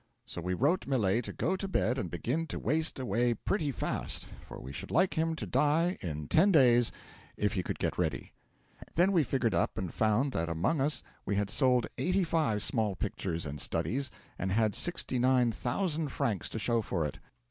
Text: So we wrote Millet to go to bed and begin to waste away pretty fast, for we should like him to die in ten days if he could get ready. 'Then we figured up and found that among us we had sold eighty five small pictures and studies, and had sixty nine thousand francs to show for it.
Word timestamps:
So 0.25 0.41
we 0.41 0.55
wrote 0.55 0.87
Millet 0.87 1.25
to 1.25 1.31
go 1.31 1.55
to 1.55 1.67
bed 1.67 1.99
and 1.99 2.09
begin 2.09 2.47
to 2.47 2.57
waste 2.57 2.99
away 2.99 3.35
pretty 3.35 3.71
fast, 3.71 4.25
for 4.47 4.59
we 4.59 4.73
should 4.73 4.89
like 4.89 5.13
him 5.13 5.35
to 5.35 5.45
die 5.45 5.99
in 6.01 6.27
ten 6.27 6.51
days 6.51 6.91
if 7.37 7.53
he 7.53 7.61
could 7.61 7.77
get 7.77 7.99
ready. 7.99 8.33
'Then 8.95 9.11
we 9.11 9.23
figured 9.23 9.53
up 9.53 9.77
and 9.77 9.93
found 9.93 10.31
that 10.31 10.49
among 10.49 10.81
us 10.81 11.03
we 11.23 11.35
had 11.35 11.51
sold 11.51 11.85
eighty 11.99 12.23
five 12.23 12.63
small 12.63 12.95
pictures 12.95 13.45
and 13.45 13.61
studies, 13.61 14.09
and 14.39 14.51
had 14.51 14.73
sixty 14.73 15.19
nine 15.19 15.51
thousand 15.51 16.09
francs 16.09 16.49
to 16.49 16.57
show 16.57 16.81
for 16.81 17.05
it. 17.05 17.19